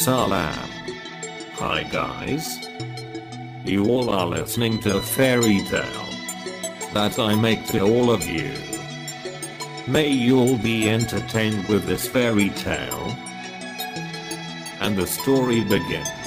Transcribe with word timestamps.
Salam. 0.00 0.54
Hi 1.60 1.82
guys. 1.82 2.58
You 3.66 3.84
all 3.84 4.08
are 4.08 4.26
listening 4.26 4.80
to 4.80 4.96
a 4.96 5.02
fairy 5.02 5.60
tale 5.68 6.08
that 6.94 7.18
I 7.18 7.34
make 7.34 7.66
to 7.66 7.80
all 7.80 8.10
of 8.10 8.26
you. 8.26 8.50
May 9.86 10.08
you 10.08 10.38
all 10.40 10.56
be 10.56 10.88
entertained 10.88 11.68
with 11.68 11.84
this 11.84 12.08
fairy 12.08 12.48
tale. 12.48 13.14
And 14.80 14.96
the 14.96 15.06
story 15.06 15.60
begins. 15.60 16.19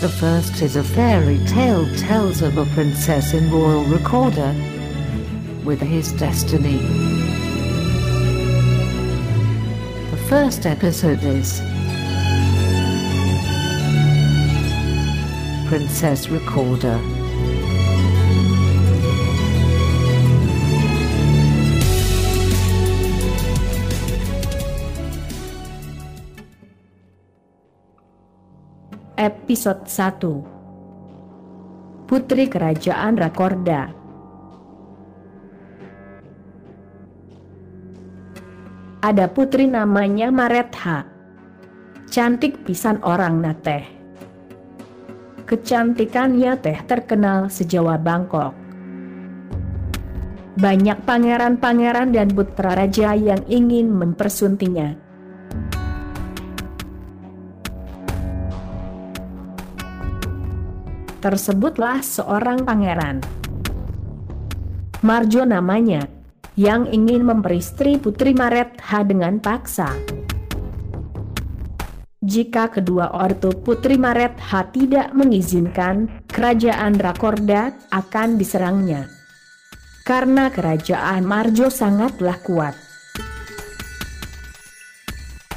The 0.00 0.08
first 0.08 0.60
is 0.62 0.76
a 0.76 0.82
fairy 0.84 1.38
tale 1.46 1.86
tells 1.96 2.42
of 2.42 2.58
a 2.58 2.66
princess 2.74 3.32
in 3.34 3.50
royal 3.50 3.84
recorder 3.84 4.52
with 5.64 5.80
his 5.80 6.12
destiny. 6.12 6.78
The 10.10 10.22
first 10.28 10.66
episode 10.66 11.22
is 11.22 11.60
Princess 15.68 16.28
Recorder. 16.28 17.21
Episode 29.22 29.86
1 29.86 32.10
Putri 32.10 32.50
Kerajaan 32.50 33.14
Rakorda 33.14 33.94
Ada 38.98 39.30
putri 39.30 39.70
namanya 39.70 40.34
Maretha. 40.34 41.06
Cantik 42.10 42.66
pisan 42.66 42.98
orang 43.06 43.38
nateh. 43.38 43.86
Kecantikannya 45.46 46.58
teh 46.58 46.82
terkenal 46.90 47.46
sejawa 47.46 48.02
Bangkok. 48.02 48.50
Banyak 50.58 50.98
pangeran-pangeran 51.06 52.10
dan 52.10 52.26
putra 52.34 52.74
raja 52.74 53.14
yang 53.14 53.46
ingin 53.46 53.86
mempersuntinya. 53.86 55.01
Tersebutlah 61.22 62.02
seorang 62.02 62.66
pangeran. 62.66 63.22
Marjo 65.06 65.46
namanya, 65.46 66.04
yang 66.58 66.90
ingin 66.90 67.24
memperistri 67.24 67.96
Putri 67.96 68.34
Maretha 68.34 69.06
dengan 69.06 69.38
paksa. 69.38 69.94
Jika 72.22 72.70
kedua 72.70 73.18
ortu 73.18 73.50
Putri 73.50 73.98
Maretha 73.98 74.66
tidak 74.70 75.10
mengizinkan, 75.10 76.22
kerajaan 76.30 76.98
Rakorda 76.98 77.74
akan 77.90 78.38
diserangnya. 78.38 79.10
Karena 80.06 80.50
kerajaan 80.50 81.26
Marjo 81.26 81.66
sangatlah 81.66 82.38
kuat. 82.42 82.74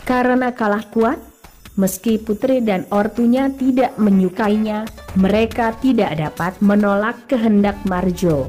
Karena 0.06 0.54
kalah 0.54 0.86
kuat, 0.90 1.18
meski 1.76 2.16
putri 2.20 2.64
dan 2.64 2.88
ortunya 2.92 3.52
tidak 3.52 3.96
menyukainya, 4.00 4.88
mereka 5.20 5.76
tidak 5.84 6.16
dapat 6.16 6.56
menolak 6.64 7.20
kehendak 7.28 7.76
Marjo. 7.88 8.48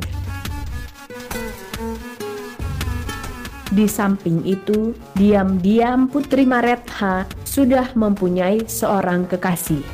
Di 3.76 3.84
samping 3.90 4.40
itu, 4.46 4.96
diam-diam 5.18 6.08
Putri 6.08 6.48
Maretha 6.48 7.28
sudah 7.44 7.92
mempunyai 7.92 8.64
seorang 8.64 9.28
kekasih. 9.28 9.84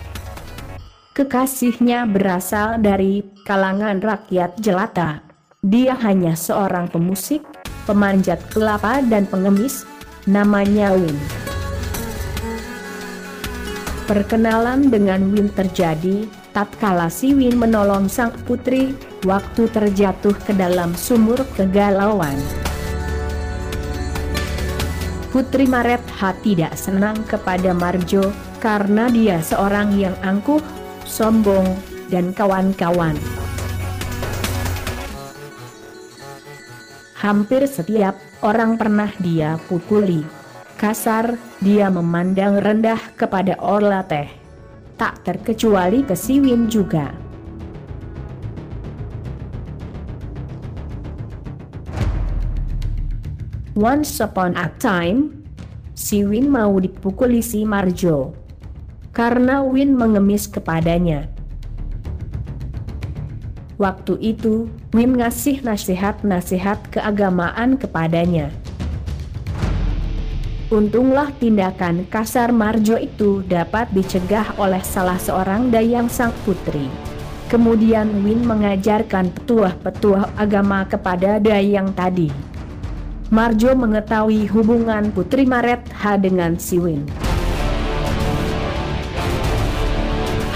Kekasihnya 1.12 2.06
berasal 2.06 2.78
dari 2.78 3.26
kalangan 3.42 3.98
rakyat 3.98 4.54
jelata. 4.62 5.26
Dia 5.66 5.98
hanya 5.98 6.38
seorang 6.38 6.94
pemusik, 6.94 7.42
pemanjat 7.84 8.38
kelapa 8.54 9.03
dan 9.03 9.26
pengemis, 9.26 9.82
namanya 10.31 10.94
Win. 10.94 11.41
Perkenalan 14.12 14.92
dengan 14.92 15.32
Win 15.32 15.48
terjadi 15.48 16.28
tatkala 16.52 17.08
si 17.08 17.32
Win 17.32 17.56
menolong 17.56 18.12
sang 18.12 18.28
putri 18.44 18.92
waktu 19.24 19.72
terjatuh 19.72 20.36
ke 20.36 20.52
dalam 20.52 20.92
sumur 20.92 21.40
kegalauan. 21.56 22.36
Putri 25.32 25.64
Maretha 25.64 26.36
tidak 26.44 26.76
senang 26.76 27.24
kepada 27.24 27.72
Marjo 27.72 28.36
karena 28.60 29.08
dia 29.08 29.40
seorang 29.40 29.96
yang 29.96 30.12
angkuh, 30.20 30.60
sombong, 31.08 31.72
dan 32.12 32.36
kawan-kawan. 32.36 33.16
Hampir 37.16 37.64
setiap 37.64 38.20
orang 38.44 38.76
pernah 38.76 39.08
dia 39.24 39.56
pukuli. 39.72 40.41
Kasar, 40.82 41.38
dia 41.62 41.87
memandang 41.94 42.59
rendah 42.59 42.98
kepada 43.15 43.54
Orla 43.62 44.03
Teh. 44.03 44.26
Tak 44.98 45.22
terkecuali 45.22 46.03
ke 46.03 46.19
Siwin 46.19 46.66
juga. 46.66 47.15
Once 53.78 54.19
upon 54.19 54.59
a 54.59 54.75
time, 54.82 55.47
si 55.94 56.26
Win 56.26 56.50
mau 56.50 56.75
dipukuli 56.82 57.47
si 57.47 57.62
Marjo. 57.62 58.34
Karena 59.15 59.62
Win 59.62 59.94
mengemis 59.94 60.50
kepadanya. 60.50 61.31
Waktu 63.78 64.19
itu, 64.19 64.66
Win 64.91 65.15
ngasih 65.15 65.62
nasihat-nasihat 65.62 66.91
keagamaan 66.91 67.78
kepadanya. 67.78 68.50
Untunglah 70.72 71.28
tindakan 71.37 72.09
kasar 72.09 72.49
Marjo 72.49 72.97
itu 72.97 73.44
dapat 73.44 73.93
dicegah 73.93 74.56
oleh 74.56 74.81
salah 74.81 75.21
seorang 75.21 75.69
dayang 75.69 76.09
sang 76.09 76.33
putri. 76.49 76.88
Kemudian 77.53 78.25
Win 78.25 78.41
mengajarkan 78.49 79.37
petuah-petuah 79.37 80.33
agama 80.33 80.88
kepada 80.88 81.37
dayang 81.37 81.93
tadi. 81.93 82.33
Marjo 83.28 83.77
mengetahui 83.77 84.49
hubungan 84.49 85.12
Putri 85.12 85.44
Maretha 85.44 86.16
dengan 86.16 86.56
Siwin. 86.56 87.04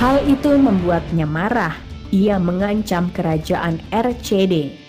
Hal 0.00 0.25
itu 0.25 0.56
membuatnya 0.56 1.28
marah. 1.28 1.77
Ia 2.09 2.41
mengancam 2.41 3.12
kerajaan 3.12 3.84
RCD. 3.93 4.85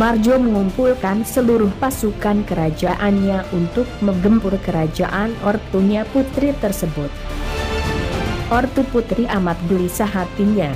Marjo 0.00 0.40
mengumpulkan 0.40 1.28
seluruh 1.28 1.68
pasukan 1.76 2.48
kerajaannya 2.48 3.44
untuk 3.52 3.84
menggempur 4.00 4.56
kerajaan 4.64 5.36
ortunya 5.44 6.08
putri 6.08 6.56
tersebut. 6.56 7.12
Ortu 8.48 8.80
putri 8.88 9.28
amat 9.28 9.60
gelisah 9.68 10.08
hatinya. 10.08 10.72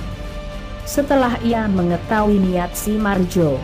Setelah 0.84 1.40
ia 1.40 1.64
mengetahui 1.72 2.36
niat 2.36 2.76
si 2.76 3.00
Marjo, 3.00 3.56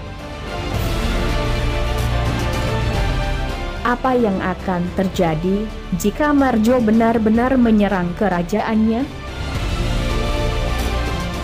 apa 3.84 4.16
yang 4.16 4.40
akan 4.40 4.88
terjadi 4.96 5.68
jika 6.00 6.32
Marjo 6.32 6.80
benar-benar 6.80 7.60
menyerang 7.60 8.16
kerajaannya? 8.16 9.04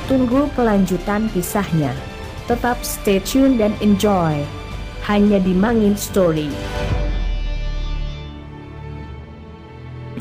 Tunggu 0.08 0.48
kelanjutan 0.56 1.28
kisahnya. 1.36 2.15
Tetap 2.46 2.78
stay 2.86 3.18
tune 3.18 3.58
dan 3.58 3.74
enjoy. 3.82 4.46
Hanya 5.02 5.42
di 5.42 5.50
Mangin 5.50 5.98
Story. 5.98 6.46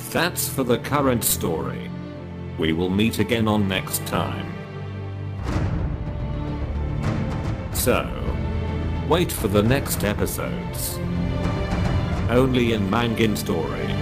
That's 0.10 0.50
for 0.50 0.66
the 0.66 0.82
current 0.82 1.24
story. 1.24 1.90
We 2.58 2.74
will 2.74 2.90
meet 2.90 3.20
again 3.22 3.48
on 3.48 3.70
next 3.70 4.06
time. 4.10 4.50
So, 7.74 8.10
wait 9.08 9.32
for 9.32 9.48
the 9.48 9.62
next 9.62 10.04
episodes. 10.04 10.98
Only 12.34 12.74
in 12.74 12.90
Mangin 12.90 13.38
Story. 13.38 13.95